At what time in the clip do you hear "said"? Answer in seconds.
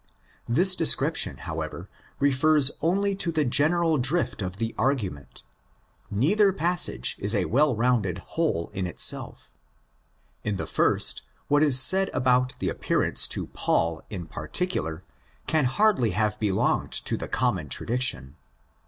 11.79-12.09